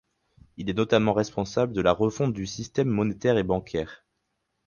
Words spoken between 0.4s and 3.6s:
Il est notamment responsable de la refonte du système monétaire et